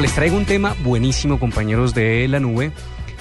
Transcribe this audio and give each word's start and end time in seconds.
Les 0.00 0.14
traigo 0.14 0.38
un 0.38 0.46
tema 0.46 0.74
buenísimo, 0.82 1.38
compañeros 1.38 1.92
de 1.92 2.26
la 2.26 2.40
nube. 2.40 2.72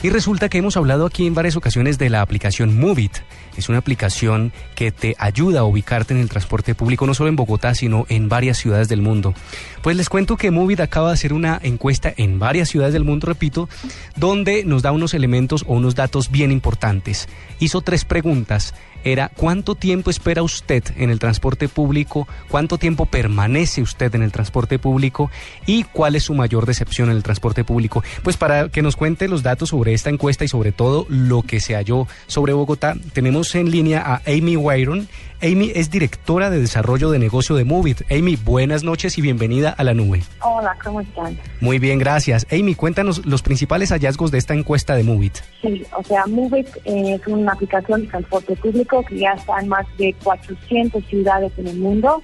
Y 0.02 0.12
resulta 0.12 0.48
que 0.48 0.60
hemos 0.60 0.78
hablado 0.78 1.06
aquí 1.06 1.28
en 1.28 1.34
varias 1.34 1.58
ocasiones 1.58 1.98
de 1.98 2.10
la 2.10 2.22
aplicación 2.22 2.80
Movit. 2.80 3.18
Es 3.58 3.68
una 3.68 3.80
aplicación 3.80 4.54
que 4.74 4.94
te 4.94 5.14
ayuda 5.20 5.60
a 5.60 5.64
ubicarte 5.66 6.14
en 6.14 6.22
el 6.22 6.30
transporte 6.30 6.74
público, 6.74 7.06
no 7.06 7.14
solo 7.14 7.28
en 7.28 7.36
Bogotá, 7.36 7.76
sino 7.76 8.06
en 8.08 8.30
varias 8.30 8.58
ciudades 8.58 8.88
del 8.88 9.02
mundo. 9.02 9.34
Pues 9.82 9.98
les 9.98 10.08
cuento 10.08 10.38
que 10.38 10.52
Movit 10.52 10.80
acaba 10.80 11.10
de 11.10 11.16
hacer 11.16 11.34
una 11.34 11.60
encuesta 11.64 12.14
en 12.16 12.40
varias 12.40 12.70
ciudades 12.70 12.94
del 12.94 13.04
mundo, 13.04 13.28
repito, 13.28 13.68
donde 14.16 14.64
nos 14.64 14.84
da 14.84 14.94
unos 14.94 15.14
elementos 15.14 15.66
o 15.68 15.74
unos 15.74 15.96
datos 15.96 16.32
bien 16.32 16.54
importantes. 16.54 17.28
Hizo 17.60 17.82
tres 17.82 18.06
preguntas 18.06 18.74
era 19.04 19.30
cuánto 19.30 19.76
tiempo 19.76 20.10
espera 20.10 20.44
usted 20.44 20.84
en 20.98 21.10
el 21.10 21.20
transporte 21.20 21.70
público, 21.70 22.28
cuánto 22.50 22.78
tiempo 22.78 23.06
permanece 23.06 23.82
usted 23.82 24.14
en 24.16 24.24
el 24.24 24.32
transporte 24.32 24.78
público 24.78 25.32
y 25.66 25.84
cuál 25.84 26.16
es 26.16 26.24
su 26.24 26.34
mayor 26.34 26.66
decepción 26.66 27.10
en 27.10 27.16
el 27.16 27.24
transporte 27.24 27.64
público. 27.64 28.04
Pues 28.24 28.36
para 28.36 28.70
que 28.70 28.82
nos 28.82 28.96
cuente 28.96 29.28
los 29.28 29.44
datos 29.44 29.70
sobre 29.70 29.89
esta 29.94 30.10
encuesta 30.10 30.44
y 30.44 30.48
sobre 30.48 30.72
todo 30.72 31.06
lo 31.10 31.42
que 31.42 31.60
se 31.60 31.76
halló 31.76 32.08
sobre 32.28 32.54
Bogotá, 32.54 32.96
tenemos 33.14 33.54
en 33.56 33.72
línea 33.72 34.02
a 34.02 34.22
Amy 34.26 34.58
Wyron. 34.58 35.08
Amy 35.42 35.72
es 35.74 35.90
directora 35.90 36.50
de 36.50 36.60
desarrollo 36.60 37.12
de 37.12 37.20
negocio 37.20 37.56
de 37.56 37.64
Movit. 37.64 38.02
Amy, 38.12 38.36
buenas 38.36 38.84
noches 38.84 39.18
y 39.18 39.22
bienvenida 39.22 39.70
a 39.70 39.84
la 39.86 39.94
nube. 39.94 40.22
Hola, 40.42 40.78
¿cómo 40.84 41.00
están? 41.00 41.40
Muy 41.62 41.80
bien, 41.80 41.98
gracias. 41.98 42.46
Amy, 42.52 42.76
cuéntanos 42.76 43.26
los 43.26 43.42
principales 43.42 43.92
hallazgos 43.92 44.32
de 44.32 44.38
esta 44.38 44.54
encuesta 44.54 44.96
de 44.96 45.04
Movit. 45.04 45.38
Sí, 45.62 45.86
o 45.98 46.04
sea, 46.04 46.26
Movit 46.28 46.68
es 46.84 47.26
una 47.28 47.54
aplicación 47.54 48.02
de 48.02 48.08
transporte 48.08 48.56
público 48.58 49.04
que 49.06 49.20
ya 49.20 49.32
está 49.32 49.60
en 49.60 49.70
más 49.70 49.86
de 49.98 50.14
400 50.24 51.06
ciudades 51.06 51.54
en 51.58 51.68
el 51.68 51.78
mundo 51.78 52.22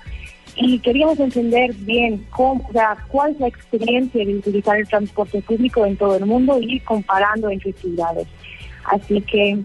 y 0.57 0.79
queríamos 0.79 1.19
entender 1.19 1.73
bien 1.73 2.25
cómo, 2.29 2.65
o 2.69 2.71
sea, 2.71 2.97
cuál 3.09 3.31
es 3.31 3.39
la 3.39 3.47
experiencia 3.47 4.25
de 4.25 4.35
utilizar 4.35 4.77
el 4.77 4.87
transporte 4.87 5.41
público 5.41 5.85
en 5.85 5.97
todo 5.97 6.15
el 6.15 6.25
mundo 6.25 6.57
y 6.61 6.79
comparando 6.79 7.49
entre 7.49 7.73
ciudades. 7.73 8.27
Así 8.85 9.21
que 9.21 9.59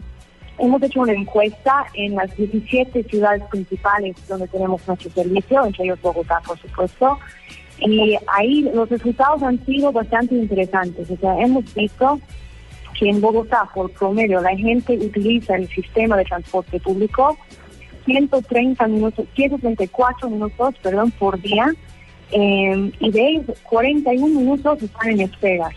hemos 0.59 0.83
hecho 0.83 1.01
una 1.01 1.13
encuesta 1.13 1.87
en 1.95 2.17
las 2.17 2.37
17 2.37 3.05
ciudades 3.05 3.43
principales 3.45 4.17
donde 4.29 4.49
tenemos 4.49 4.87
nuestro 4.87 5.11
servicio, 5.11 5.65
entre 5.65 5.85
ellos 5.85 6.01
Bogotá, 6.03 6.41
por 6.45 6.59
supuesto, 6.59 7.19
y 7.79 8.17
ahí 8.27 8.63
los 8.75 8.89
resultados 8.89 9.43
han 9.43 9.65
sido 9.65 9.93
bastante 9.93 10.35
interesantes. 10.35 11.09
O 11.11 11.17
sea, 11.17 11.39
hemos 11.41 11.73
visto 11.73 12.21
que 12.99 13.09
en 13.09 13.21
Bogotá, 13.21 13.69
por 13.73 13.91
promedio, 13.93 14.41
la 14.41 14.57
gente 14.57 14.95
utiliza 14.95 15.57
el 15.57 15.69
sistema 15.69 16.17
de 16.17 16.25
transporte 16.25 16.79
público 16.81 17.39
130 18.05 18.87
minutos, 18.89 19.27
134 19.35 20.31
minutos, 20.31 20.75
perdón, 20.83 21.11
por 21.13 21.41
día, 21.41 21.73
eh, 22.33 22.93
y 23.01 23.11
de 23.11 23.29
ellos 23.29 23.59
41 23.65 24.41
minutos 24.41 24.83
están 24.83 25.11
en 25.11 25.21
esperas. 25.21 25.75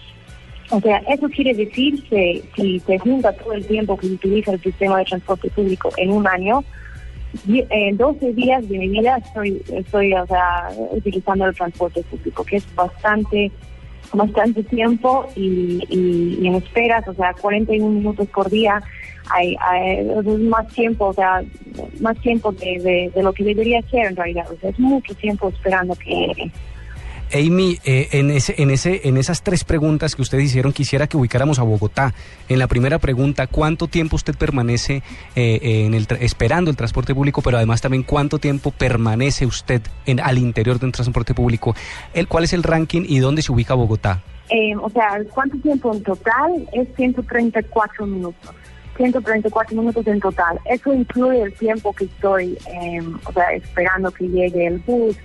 O 0.69 0.79
sea, 0.81 0.97
eso 1.09 1.29
quiere 1.29 1.53
decir 1.53 2.03
que 2.09 2.43
si 2.55 2.79
se 2.79 2.97
junta 2.97 3.33
todo 3.33 3.53
el 3.53 3.65
tiempo 3.65 3.97
que 3.97 4.07
se 4.07 4.13
utiliza 4.13 4.53
el 4.53 4.61
sistema 4.61 4.97
de 4.99 5.05
transporte 5.05 5.49
público 5.49 5.89
en 5.97 6.11
un 6.11 6.27
año, 6.27 6.63
en 7.47 7.97
12 7.97 8.33
días 8.33 8.67
de 8.69 8.77
mi 8.77 8.87
vida 8.87 9.17
estoy, 9.17 9.61
estoy 9.71 10.13
o 10.13 10.25
sea, 10.27 10.69
utilizando 10.91 11.45
el 11.45 11.55
transporte 11.55 12.03
público, 12.03 12.43
que 12.43 12.57
es 12.57 12.75
bastante 12.75 13.51
bastante 14.13 14.63
tiempo 14.63 15.27
y, 15.35 15.83
en 16.45 16.55
esperas, 16.55 17.07
o 17.07 17.13
sea, 17.13 17.33
41 17.33 17.89
minutos 17.89 18.27
por 18.29 18.49
día, 18.49 18.81
hay, 19.29 19.55
hay 19.59 19.99
es 19.99 20.39
más 20.39 20.67
tiempo, 20.69 21.07
o 21.07 21.13
sea, 21.13 21.41
más 21.99 22.17
tiempo 22.19 22.51
de, 22.51 23.11
de, 23.13 23.23
lo 23.23 23.33
que 23.33 23.43
debería 23.43 23.81
ser 23.83 24.07
en 24.07 24.15
realidad, 24.15 24.45
o 24.51 24.57
sea, 24.59 24.69
es 24.69 24.79
mucho 24.79 25.13
tiempo 25.15 25.49
esperando 25.49 25.95
que. 25.95 26.51
Amy, 27.33 27.79
eh, 27.83 28.09
en, 28.11 28.29
ese, 28.29 28.53
en, 28.61 28.69
ese, 28.69 29.07
en 29.07 29.17
esas 29.17 29.41
tres 29.41 29.63
preguntas 29.63 30.15
que 30.15 30.21
ustedes 30.21 30.45
hicieron, 30.45 30.71
quisiera 30.71 31.07
que 31.07 31.17
ubicáramos 31.17 31.57
a 31.57 31.63
Bogotá. 31.63 32.13
En 32.47 32.59
la 32.59 32.67
primera 32.67 32.99
pregunta, 32.99 33.47
¿cuánto 33.47 33.87
tiempo 33.87 34.17
usted 34.17 34.35
permanece 34.35 35.01
eh, 35.35 35.83
en 35.85 35.95
el 35.95 36.05
esperando 36.19 36.69
el 36.69 36.77
transporte 36.77 37.15
público? 37.15 37.41
Pero 37.41 37.57
además 37.57 37.81
también, 37.81 38.03
¿cuánto 38.03 38.37
tiempo 38.37 38.69
permanece 38.69 39.47
usted 39.47 39.81
en, 40.05 40.19
al 40.19 40.37
interior 40.37 40.77
de 40.77 40.85
un 40.85 40.91
transporte 40.91 41.33
público? 41.33 41.75
El, 42.13 42.27
¿Cuál 42.27 42.43
es 42.43 42.53
el 42.53 42.61
ranking 42.61 43.03
y 43.07 43.17
dónde 43.17 43.41
se 43.41 43.51
ubica 43.51 43.73
Bogotá? 43.73 44.21
Eh, 44.49 44.75
o 44.75 44.89
sea, 44.91 45.19
¿cuánto 45.33 45.57
tiempo 45.57 45.91
en 45.91 46.03
total? 46.03 46.69
Es 46.73 46.87
134 46.95 48.05
minutos. 48.05 48.53
134 48.97 49.75
minutos 49.75 50.05
en 50.07 50.19
total. 50.19 50.59
Eso 50.65 50.93
incluye 50.93 51.41
el 51.41 51.53
tiempo 51.53 51.93
que 51.93 52.05
estoy, 52.05 52.57
o 53.25 53.31
sea, 53.31 53.51
esperando 53.53 54.11
que 54.11 54.27
llegue 54.27 54.67
el 54.67 54.79
bus, 54.79 55.17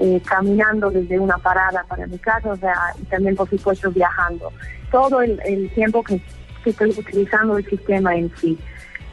eh, 0.00 0.20
caminando 0.24 0.90
desde 0.90 1.20
una 1.20 1.38
parada 1.38 1.84
para 1.88 2.04
mi 2.08 2.18
casa, 2.18 2.50
o 2.50 2.56
sea, 2.56 2.74
y 3.00 3.04
también 3.04 3.36
por 3.36 3.48
supuesto 3.48 3.92
viajando. 3.92 4.52
Todo 4.90 5.22
el, 5.22 5.70
tiempo 5.74 6.02
que, 6.02 6.20
estoy 6.64 6.90
utilizando 6.90 7.58
el 7.58 7.64
sistema 7.64 8.16
en 8.16 8.32
sí. 8.36 8.58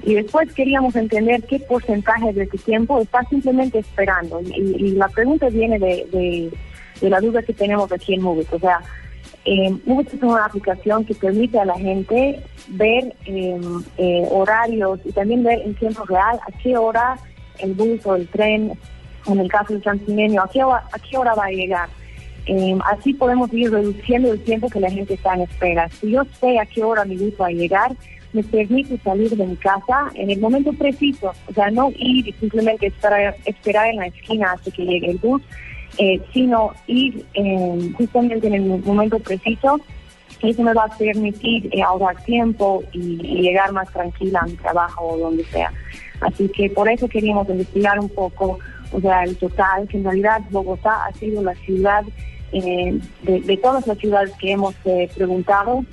Y 0.03 0.15
después 0.15 0.51
queríamos 0.53 0.95
entender 0.95 1.43
qué 1.43 1.59
porcentaje 1.59 2.33
de 2.33 2.43
ese 2.43 2.57
tiempo 2.57 2.99
está 2.99 3.23
simplemente 3.25 3.77
esperando. 3.77 4.41
Y, 4.41 4.93
la 4.93 5.07
pregunta 5.09 5.49
viene 5.49 5.77
de, 5.77 6.51
la 7.01 7.19
duda 7.19 7.43
que 7.43 7.53
tenemos 7.53 7.91
aquí 7.91 8.15
en 8.15 8.23
Movit. 8.23 8.51
O 8.51 8.59
sea, 8.59 8.79
eh, 9.45 9.75
es 9.85 10.23
una 10.23 10.45
aplicación 10.45 11.05
que 11.05 11.15
permite 11.15 11.59
a 11.59 11.65
la 11.65 11.77
gente 11.77 12.43
ver 12.67 13.15
em, 13.25 13.83
eh, 13.97 14.27
horarios 14.29 14.99
y 15.03 15.11
también 15.11 15.43
ver 15.43 15.61
en 15.61 15.75
tiempo 15.75 16.03
real 16.05 16.39
a 16.47 16.51
qué 16.61 16.77
hora 16.77 17.17
el 17.59 17.73
bus 17.73 18.05
o 18.05 18.15
el 18.15 18.27
tren 18.27 18.73
en 19.27 19.39
el 19.39 19.49
caso 19.49 19.73
del 19.73 19.81
Transmilenio, 19.81 20.41
¿a 20.41 20.49
qué, 20.49 20.63
hora, 20.63 20.83
a 20.91 20.99
qué 20.99 21.17
hora 21.17 21.35
va 21.35 21.45
a 21.45 21.51
llegar? 21.51 21.89
Eh, 22.47 22.77
así 22.91 23.13
podemos 23.13 23.53
ir 23.53 23.71
reduciendo 23.71 24.31
el 24.31 24.43
tiempo 24.43 24.67
que 24.69 24.79
la 24.79 24.89
gente 24.89 25.13
está 25.13 25.35
en 25.35 25.41
espera. 25.41 25.89
Si 25.89 26.11
yo 26.11 26.23
sé 26.39 26.59
a 26.59 26.65
qué 26.65 26.83
hora 26.83 27.05
mi 27.05 27.17
bus 27.17 27.33
va 27.39 27.47
a 27.47 27.51
llegar, 27.51 27.95
me 28.33 28.43
permite 28.43 28.97
salir 28.99 29.35
de 29.35 29.45
mi 29.45 29.55
casa 29.57 30.09
en 30.15 30.31
el 30.31 30.39
momento 30.39 30.73
preciso, 30.73 31.33
o 31.47 31.53
sea, 31.53 31.69
no 31.69 31.91
ir 31.97 32.27
y 32.27 32.33
simplemente 32.33 32.87
esperar, 32.87 33.35
esperar 33.45 33.87
en 33.89 33.97
la 33.97 34.07
esquina 34.07 34.53
hasta 34.53 34.71
que 34.71 34.85
llegue 34.85 35.11
el 35.11 35.17
bus, 35.17 35.41
eh, 35.97 36.21
sino 36.33 36.71
ir 36.87 37.25
eh, 37.33 37.91
justamente 37.97 38.47
en 38.47 38.53
el 38.53 38.83
momento 38.83 39.19
preciso. 39.19 39.79
Eso 40.41 40.63
me 40.63 40.73
va 40.73 40.85
a 40.85 40.97
permitir 40.97 41.69
ahorrar 41.83 42.23
tiempo 42.23 42.83
y 42.91 43.17
llegar 43.41 43.71
más 43.73 43.91
tranquila 43.91 44.39
a 44.39 44.47
mi 44.47 44.53
trabajo 44.53 45.09
o 45.09 45.17
donde 45.17 45.43
sea. 45.45 45.71
Así 46.21 46.49
que 46.49 46.69
por 46.69 46.89
eso 46.89 47.07
queríamos 47.07 47.47
investigar 47.49 47.99
un 47.99 48.09
poco 48.09 48.57
o 48.91 48.99
sea, 48.99 49.23
el 49.23 49.37
total, 49.37 49.87
que 49.87 49.97
en 49.97 50.03
realidad 50.03 50.41
Bogotá 50.49 51.05
ha 51.05 51.13
sido 51.13 51.41
la 51.41 51.55
ciudad, 51.55 52.03
eh, 52.51 52.99
de, 53.23 53.57
todas 53.57 53.87
las 53.87 53.97
ciudades 53.97 54.31
que 54.39 54.51
hemos 54.51 54.75
eh, 54.85 55.09
preguntado, 55.15 55.85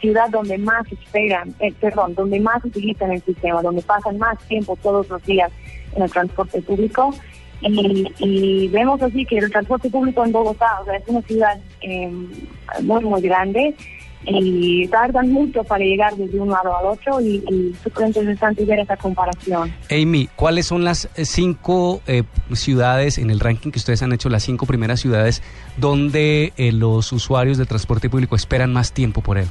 ciudad 0.00 0.28
donde 0.28 0.58
más 0.58 0.86
esperan, 0.92 1.54
eh, 1.60 1.72
perdón, 1.80 2.14
donde 2.14 2.38
más 2.40 2.62
utilizan 2.62 3.10
el 3.10 3.22
sistema, 3.22 3.62
donde 3.62 3.80
pasan 3.80 4.18
más 4.18 4.38
tiempo 4.46 4.76
todos 4.82 5.08
los 5.08 5.22
días 5.24 5.50
en 5.96 6.02
el 6.02 6.10
transporte 6.10 6.60
público. 6.60 7.14
Y, 7.60 8.68
vemos 8.68 9.02
así 9.02 9.24
que 9.24 9.38
el 9.38 9.50
transporte 9.50 9.90
público 9.90 10.24
en 10.24 10.32
Bogotá, 10.32 10.80
o 10.80 10.84
sea, 10.84 10.96
es 10.96 11.08
una 11.08 11.22
ciudad 11.22 11.58
muy, 12.82 13.04
muy 13.04 13.20
grande 13.20 13.74
y 14.30 14.86
tardan 14.88 15.30
mucho 15.30 15.64
para 15.64 15.84
llegar 15.84 16.14
desde 16.16 16.38
un 16.40 16.50
lado 16.50 16.76
al 16.76 16.86
otro 16.86 17.20
y, 17.20 17.42
y 17.48 17.74
súper 17.82 18.08
interesante 18.08 18.64
ver 18.64 18.80
esa 18.80 18.96
comparación. 18.96 19.72
Amy, 19.90 20.28
¿cuáles 20.36 20.66
son 20.66 20.84
las 20.84 21.08
eh, 21.16 21.24
cinco 21.24 22.00
eh, 22.06 22.24
ciudades 22.52 23.18
en 23.18 23.30
el 23.30 23.40
ranking 23.40 23.70
que 23.70 23.78
ustedes 23.78 24.02
han 24.02 24.12
hecho, 24.12 24.28
las 24.28 24.42
cinco 24.42 24.66
primeras 24.66 25.00
ciudades 25.00 25.42
donde 25.76 26.52
eh, 26.56 26.72
los 26.72 27.12
usuarios 27.12 27.58
de 27.58 27.66
transporte 27.66 28.10
público 28.10 28.36
esperan 28.36 28.72
más 28.72 28.92
tiempo 28.92 29.20
por 29.20 29.38
él? 29.38 29.46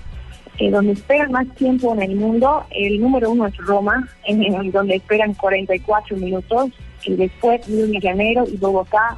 donde 0.72 0.94
esperan 0.94 1.32
más 1.32 1.48
tiempo 1.54 1.94
en 1.94 2.02
el 2.02 2.16
mundo, 2.16 2.66
el 2.72 3.00
número 3.00 3.30
uno 3.30 3.46
es 3.46 3.56
Roma, 3.58 4.10
en, 4.26 4.72
donde 4.72 4.96
esperan 4.96 5.36
44 5.36 6.18
minutos, 6.18 6.72
y 7.04 7.16
después 7.16 7.62
de 7.68 8.00
Janeiro 8.02 8.46
y 8.52 8.58
Bogotá 8.58 9.18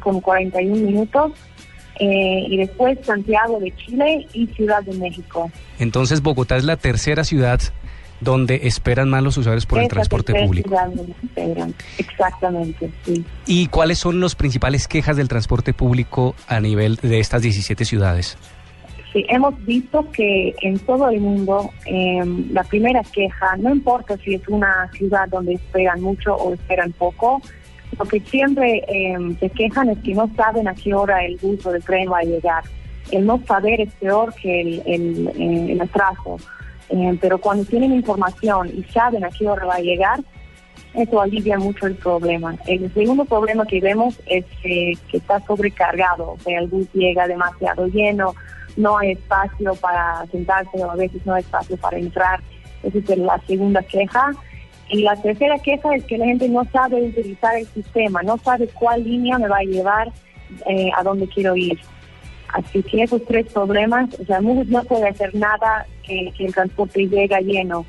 con 0.00 0.20
41 0.20 0.74
minutos 0.74 1.32
eh, 1.98 2.44
y 2.48 2.56
después 2.58 2.98
Santiago 3.04 3.58
de 3.60 3.74
Chile 3.76 4.26
y 4.32 4.46
Ciudad 4.48 4.82
de 4.82 4.94
México. 4.98 5.50
Entonces 5.78 6.20
Bogotá 6.20 6.56
es 6.56 6.64
la 6.64 6.76
tercera 6.76 7.24
ciudad 7.24 7.60
donde 8.20 8.60
esperan 8.64 9.10
más 9.10 9.22
los 9.22 9.36
usuarios 9.36 9.66
por 9.66 9.78
el 9.78 9.88
transporte 9.88 10.34
público. 10.34 10.74
Exactamente, 11.98 12.90
sí. 13.04 13.24
¿Y 13.46 13.66
cuáles 13.68 13.98
son 13.98 14.20
las 14.20 14.34
principales 14.34 14.88
quejas 14.88 15.16
del 15.16 15.28
transporte 15.28 15.74
público 15.74 16.34
a 16.48 16.60
nivel 16.60 16.96
de 16.96 17.20
estas 17.20 17.42
17 17.42 17.84
ciudades? 17.84 18.38
Hemos 19.28 19.64
visto 19.64 20.10
que 20.10 20.54
en 20.60 20.78
todo 20.80 21.08
el 21.08 21.20
mundo 21.20 21.70
em, 21.86 22.52
la 22.52 22.64
primera 22.64 23.02
queja, 23.02 23.56
no 23.56 23.70
importa 23.70 24.16
si 24.18 24.34
es 24.34 24.46
una 24.48 24.90
ciudad 24.92 25.28
donde 25.28 25.54
esperan 25.54 26.02
mucho 26.02 26.34
o 26.34 26.52
esperan 26.52 26.92
poco, 26.92 27.40
lo 27.98 28.04
que 28.04 28.20
siempre 28.20 28.84
eh, 28.88 29.16
se 29.40 29.48
quejan 29.50 29.88
es 29.90 29.98
que 29.98 30.14
no 30.14 30.30
saben 30.36 30.68
a 30.68 30.74
qué 30.74 30.92
hora 30.92 31.24
el 31.24 31.36
bus 31.36 31.64
o 31.64 31.74
el 31.74 31.82
tren 31.82 32.10
va 32.10 32.18
a 32.18 32.24
llegar. 32.24 32.64
El 33.10 33.24
no 33.24 33.40
saber 33.46 33.80
es 33.80 33.92
peor 33.94 34.34
que 34.34 34.60
el, 34.60 34.82
el, 34.84 35.70
el 35.70 35.80
atraso. 35.80 36.36
Eh, 36.90 37.18
pero 37.20 37.38
cuando 37.38 37.64
tienen 37.64 37.92
información 37.92 38.68
y 38.68 38.82
saben 38.92 39.24
a 39.24 39.30
qué 39.30 39.46
hora 39.48 39.66
va 39.66 39.76
a 39.76 39.80
llegar, 39.80 40.20
eso 40.94 41.20
alivia 41.20 41.58
mucho 41.58 41.86
el 41.86 41.94
problema. 41.94 42.56
El 42.66 42.92
segundo 42.92 43.24
problema 43.24 43.66
que 43.66 43.80
vemos 43.80 44.18
es 44.26 44.44
que 44.62 44.96
está 45.12 45.40
sobrecargado, 45.40 46.36
o 46.44 46.50
el 46.50 46.68
bus 46.68 46.88
llega 46.92 47.26
demasiado 47.28 47.86
lleno, 47.86 48.34
no 48.76 48.98
hay 48.98 49.12
espacio 49.12 49.74
para 49.76 50.26
sentarse 50.30 50.82
o 50.82 50.90
a 50.90 50.96
veces 50.96 51.24
no 51.24 51.34
hay 51.34 51.42
espacio 51.42 51.76
para 51.76 51.98
entrar. 51.98 52.40
Esa 52.82 52.98
es 52.98 53.18
la 53.18 53.40
segunda 53.46 53.82
queja. 53.82 54.32
Y 54.88 55.02
la 55.02 55.16
tercera 55.16 55.58
queja 55.58 55.96
es 55.96 56.04
que 56.04 56.18
la 56.18 56.26
gente 56.26 56.48
no 56.48 56.64
sabe 56.72 57.02
utilizar 57.02 57.56
el 57.56 57.66
sistema, 57.66 58.22
no 58.22 58.38
sabe 58.38 58.68
cuál 58.68 59.02
línea 59.02 59.38
me 59.38 59.48
va 59.48 59.58
a 59.58 59.64
llevar 59.64 60.12
eh, 60.66 60.90
a 60.96 61.02
donde 61.02 61.26
quiero 61.26 61.56
ir. 61.56 61.78
Así 62.48 62.82
que 62.82 63.02
esos 63.02 63.24
tres 63.26 63.52
problemas, 63.52 64.08
o 64.20 64.24
sea, 64.24 64.40
no 64.40 64.84
puede 64.84 65.08
hacer 65.08 65.34
nada 65.34 65.86
que, 66.04 66.32
el 66.38 66.54
transporte 66.54 67.08
llegue 67.08 67.40
lleno 67.42 67.84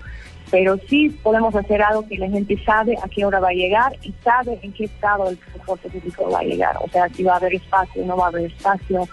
pero 0.49 0.77
sí 0.87 1.09
podemos 1.23 1.53
hacer 1.55 1.81
algo 1.81 2.07
que 2.07 2.17
la 2.17 2.29
gente 2.29 2.57
sabe 2.63 2.95
a 3.03 3.09
qué 3.09 3.25
hora 3.25 3.39
va 3.39 3.49
a 3.49 3.53
llegar 3.53 3.93
y 4.01 4.13
sabe 4.23 4.57
en 4.61 4.71
qué 4.71 4.85
estado 4.85 5.29
el 5.29 5.37
transporte 5.37 5.89
público 5.89 6.29
va 6.31 6.39
a 6.39 6.43
llegar, 6.43 6.77
o 6.81 6.89
sea, 6.89 7.09
si 7.09 7.23
va 7.23 7.33
a 7.33 7.37
haber 7.37 7.55
espacio, 7.55 8.05
no 8.05 8.15
va 8.15 8.25
a 8.25 8.27
haber 8.29 8.45
espacio. 8.45 9.07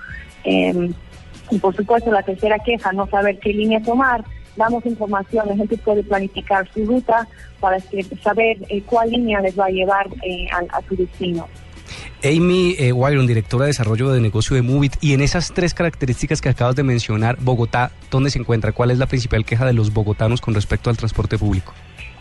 Em, 0.45 0.93
y 1.51 1.59
por 1.59 1.75
supuesto, 1.75 2.11
la 2.11 2.23
tercera 2.23 2.59
queja, 2.59 2.93
no 2.93 3.07
saber 3.09 3.39
qué 3.39 3.53
línea 3.53 3.83
tomar. 3.83 4.25
Damos 4.57 4.87
información, 4.87 5.49
la 5.49 5.57
gente 5.57 5.77
puede 5.79 6.05
planificar 6.05 6.69
su 6.73 6.85
ruta 6.87 7.27
para 7.59 7.79
saber 8.23 8.59
eh, 8.69 8.83
cuál 8.87 9.11
línea 9.11 9.41
les 9.41 9.59
va 9.59 9.67
a 9.67 9.71
llevar 9.71 10.07
eh, 10.23 10.47
a 10.51 10.81
su 10.89 10.95
destino. 10.95 11.49
Amy 12.25 12.75
eh, 12.79 12.93
directora 13.27 13.65
de 13.65 13.69
desarrollo 13.69 14.11
de 14.11 14.21
negocio 14.21 14.57
de 14.57 14.63
Movit, 14.63 14.97
y 15.03 15.13
en 15.13 15.21
esas 15.21 15.53
tres 15.53 15.75
características 15.75 16.41
que 16.41 16.49
acabas 16.49 16.75
de 16.75 16.83
mencionar, 16.83 17.37
Bogotá, 17.39 17.91
¿dónde 18.11 18.31
se 18.31 18.39
encuentra? 18.39 18.73
¿Cuál 18.73 18.91
es 18.91 18.99
la 18.99 19.07
principal 19.07 19.45
queja 19.45 19.67
de 19.67 19.75
los 19.75 19.93
bogotanos 19.93 20.41
con 20.41 20.55
respecto 20.55 20.89
al 20.89 20.97
transporte 20.97 21.37
público? 21.37 21.75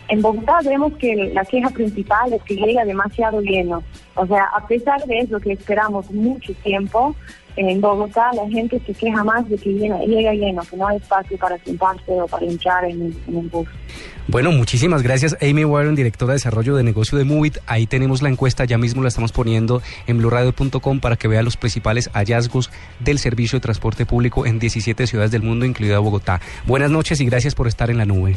En 0.08 0.20
Bogotá 0.20 0.58
vemos 0.64 0.92
que 0.98 1.30
la 1.32 1.44
queja 1.44 1.70
principal 1.70 2.32
es 2.32 2.42
que 2.42 2.56
llega 2.56 2.84
demasiado 2.84 3.40
lleno. 3.40 3.82
O 4.14 4.26
sea, 4.26 4.44
a 4.54 4.66
pesar 4.66 5.02
de 5.06 5.20
eso 5.20 5.40
que 5.40 5.52
esperamos 5.52 6.10
mucho 6.10 6.52
tiempo, 6.62 7.16
en 7.56 7.80
Bogotá 7.80 8.30
la 8.34 8.48
gente 8.50 8.80
se 8.84 8.92
queja 8.92 9.22
más 9.24 9.48
de 9.48 9.56
que 9.56 9.70
llega, 9.72 10.32
lleno, 10.32 10.62
que 10.62 10.76
no 10.76 10.88
hay 10.88 10.96
espacio 10.96 11.38
para 11.38 11.56
sentarse 11.58 12.20
o 12.20 12.26
para 12.26 12.44
hinchar 12.44 12.84
en, 12.84 13.14
el 13.28 13.48
bus. 13.48 13.68
Bueno, 14.26 14.52
muchísimas 14.52 15.02
gracias 15.02 15.36
Amy 15.40 15.64
Warren, 15.64 15.94
directora 15.94 16.32
de 16.32 16.36
desarrollo 16.36 16.76
de 16.76 16.82
negocio 16.82 17.16
de 17.16 17.24
Movit. 17.24 17.58
Ahí 17.66 17.86
tenemos 17.86 18.22
la 18.22 18.28
encuesta, 18.28 18.64
ya 18.64 18.78
mismo 18.78 19.02
la 19.02 19.08
estamos 19.08 19.32
poniendo 19.32 19.82
en 20.06 20.18
blurradio.com 20.18 21.00
para 21.00 21.16
que 21.16 21.28
vea 21.28 21.42
los 21.42 21.56
principales 21.56 22.10
hallazgos 22.12 22.70
del 23.00 23.18
servicio 23.18 23.58
de 23.58 23.62
transporte 23.62 24.04
público 24.04 24.46
en 24.46 24.58
17 24.58 25.06
ciudades 25.06 25.30
del 25.30 25.42
mundo, 25.42 25.64
incluida 25.64 25.98
Bogotá. 25.98 26.40
Buenas 26.66 26.90
noches 26.90 27.20
y 27.20 27.26
gracias 27.26 27.54
por 27.54 27.68
estar 27.68 27.90
en 27.90 27.98
la 27.98 28.06
nube. 28.06 28.36